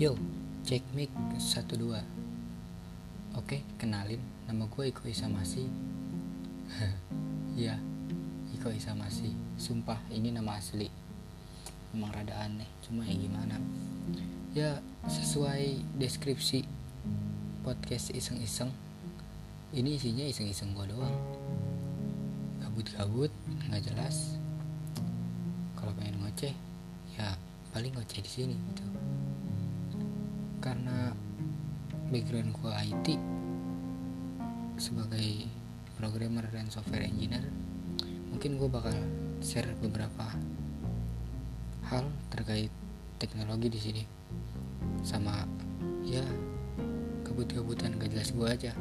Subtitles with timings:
[0.00, 0.16] Yo,
[0.64, 1.76] cek mic 12
[3.36, 4.16] Oke, kenalin
[4.48, 5.68] Nama gue Iko Isamasi.
[7.60, 7.76] Ya,
[8.56, 9.28] Iko Isamasi.
[9.60, 10.88] Sumpah, ini nama asli.
[11.92, 13.60] Emang rada aneh, cuma ya gimana.
[14.56, 16.64] Ya, sesuai deskripsi
[17.60, 18.72] Podcast iseng-iseng
[19.76, 21.16] Ini isinya iseng-iseng gue doang.
[22.64, 23.28] Gabut-gabut,
[23.68, 24.40] nggak jelas.
[25.76, 26.56] Kalau pengen ngoceh
[27.20, 27.36] Ya,
[27.76, 28.88] paling ngoceh di sini gitu
[30.60, 31.16] karena
[32.12, 33.06] background gue IT
[34.76, 35.48] sebagai
[35.96, 37.44] programmer dan software engineer
[38.32, 38.94] mungkin gue bakal
[39.44, 40.32] share beberapa
[41.90, 42.70] hal terkait
[43.20, 44.02] teknologi di sini.
[45.04, 45.44] Sama
[46.06, 46.22] ya
[47.26, 48.72] kebut-kebutan gak jelas gue aja